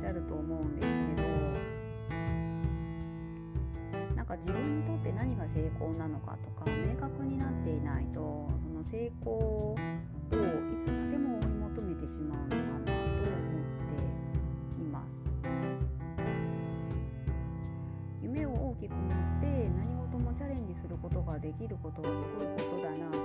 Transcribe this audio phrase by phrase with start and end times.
[0.00, 1.28] しゃると思うんですけど
[4.16, 9.76] なんか自分にとって何が成功なのかとか明確になっていないとその成功を
[10.30, 13.34] いつまでも追い求めてしまうのかなと思っ
[13.98, 15.34] ています。
[18.22, 23.18] 夢を大きく持って何事もチャレンジすることができることはすごいことだなと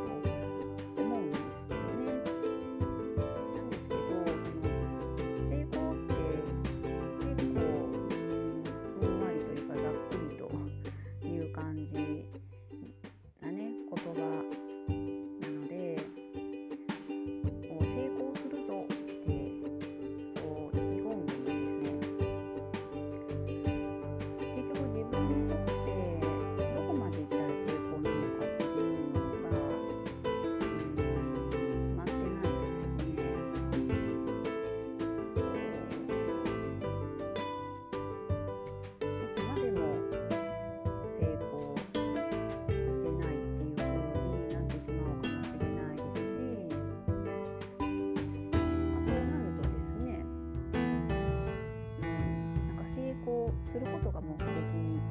[53.25, 53.31] す
[53.79, 54.45] ることが目的
[54.75, 55.01] に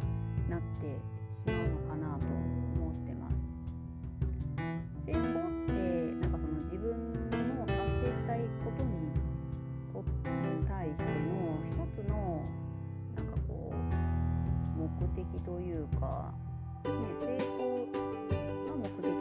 [0.49, 0.87] なって
[1.35, 3.35] しまうのかなと思ってます。
[5.05, 5.23] 成功っ
[5.67, 5.73] て
[6.23, 6.87] なんかその自分
[7.59, 7.75] の達
[8.07, 8.95] 成したいことに
[10.69, 12.43] 対しての一つの
[13.17, 16.33] なんかこう目的というか、
[16.85, 17.87] ね、成功
[18.69, 19.14] が目的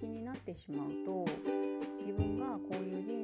[0.00, 1.24] 的になってしまうと
[2.00, 3.17] 自分がこういう人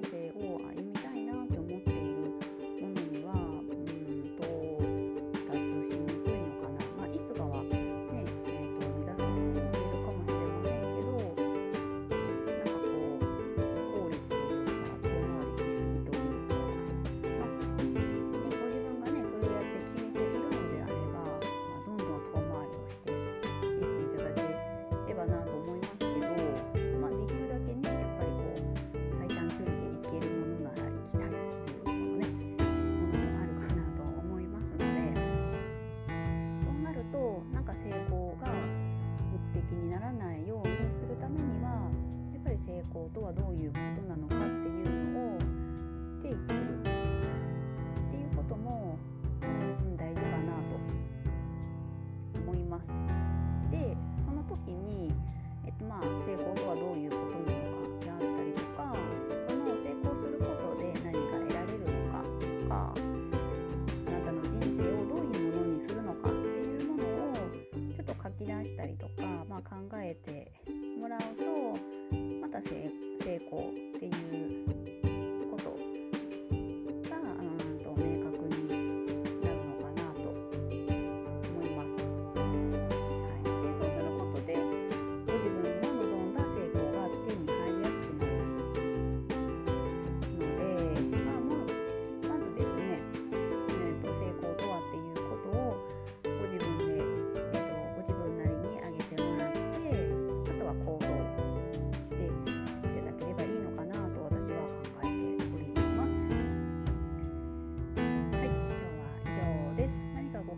[54.55, 55.13] 時に、
[55.67, 58.95] えっとまあ、成功とはどういうことなのかであったりとか
[59.49, 62.95] その成功することで何が得られるのかとか
[64.07, 67.35] あなたの人生をどういうものにするのかっていうものを
[67.95, 70.53] ちょっと書き出したりとか、まあ、考えて
[71.01, 71.45] もらうと
[72.41, 75.14] また成成功っていう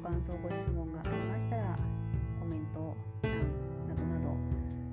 [0.06, 1.76] 感想ご質問がありましたら
[2.38, 4.36] コメント欄などなど、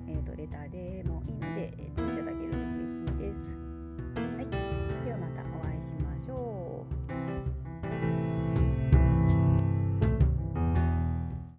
[0.08, 3.03] えーと、レターでもいいので、えーと、いただけると嬉しいです。